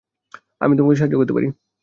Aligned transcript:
আমি 0.61 0.73
তোমাকে 0.77 0.95
সাহায্য 0.95 1.15
করতে 1.17 1.33
পারি। 1.33 1.47